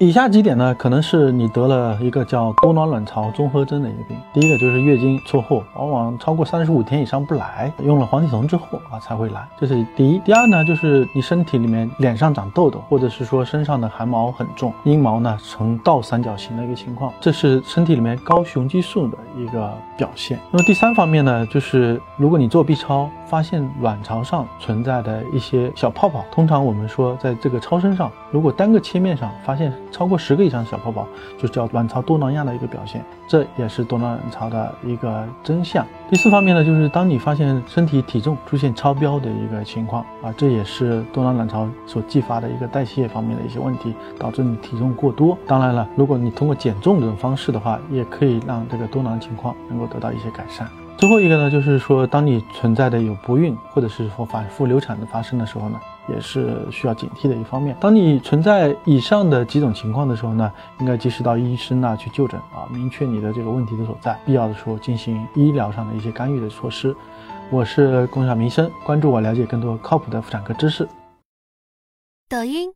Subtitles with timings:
[0.00, 4.16] 以下几点呢，可能是你得了一个叫多囊卵巢综合征的一个病。
[4.32, 10.20] 第一个就是月经错后，往往超过三十五天以上不来，用了黄体酮之后啊才会来，这是第一。
[10.20, 20.38] 第二呢，就是你身体里面脸上长痘痘，或者是说身上的汗毛很重，阴毛呢呈倒三角形的一个情况，这是身体里面高雄激素的一个表现。
[20.52, 29.72] 那么第三方面呢，就是如果你做 B 超发现卵巢上存在的一些小泡泡，通常我们说在这个超声上，如果单个切面上发现。
[29.90, 31.06] 超过十个以上的小泡泡，
[31.38, 35.86] 就叫卵巢多囊样的一个表现，这也是多囊卵巢的一个真相。
[36.10, 45.36] 第四方面呢，就是当你发现身体体重出现超标的一个情况啊，这也是多囊卵巢所继发的一个代谢方面的一些问题，导致你体重过多。
[45.46, 50.66] 当然了，如果你通过减重这种方式的话，也可以让这个多囊情况能够得到一些改善。
[50.96, 55.78] 最后一个呢，就是说，当你存在的有不孕或者是说反复流产的发生的时候呢，
[56.08, 57.76] 也是需要警惕的一方面。
[57.80, 66.94] 当你存在以上的几种情况的时候呢，应该及时到医生那去就诊啊，明确你的这个问题的所在，必要的时候进行医疗上的一些干预的措施。
[67.50, 70.86] 我是龚小明生，关注我，了解更多靠谱的妇产科知识。
[72.28, 72.70] 抖音。